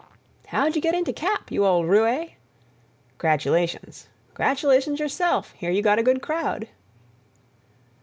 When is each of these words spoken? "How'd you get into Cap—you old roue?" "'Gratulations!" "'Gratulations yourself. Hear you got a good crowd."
"How'd 0.47 0.75
you 0.75 0.81
get 0.81 0.95
into 0.95 1.13
Cap—you 1.13 1.63
old 1.63 1.87
roue?" 1.87 2.29
"'Gratulations!" 3.19 4.07
"'Gratulations 4.33 4.99
yourself. 4.99 5.51
Hear 5.51 5.69
you 5.69 5.83
got 5.83 5.99
a 5.99 6.03
good 6.03 6.23
crowd." 6.23 6.67